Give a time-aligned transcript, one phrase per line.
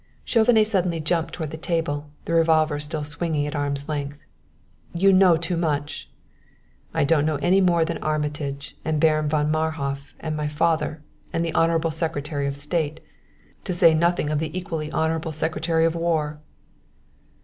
[0.25, 4.17] Chauvenet suddenly jumped toward the table, the revolver still swinging at arm's length.
[4.95, 6.09] "You know too much!"
[6.91, 11.45] "I don't know any more than Armitage, and Baron von Marhof and my father, and
[11.45, 12.99] the Honorable Secretary of State,
[13.63, 16.39] to say nothing of the equally Honorable Secretary of War."